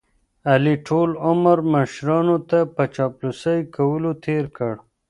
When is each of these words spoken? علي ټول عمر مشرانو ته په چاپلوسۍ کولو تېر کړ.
علي 0.51 0.75
ټول 0.87 1.09
عمر 1.27 1.57
مشرانو 1.73 2.37
ته 2.49 2.59
په 2.75 2.83
چاپلوسۍ 2.95 3.59
کولو 3.75 4.11
تېر 4.25 4.45
کړ. 4.57 4.73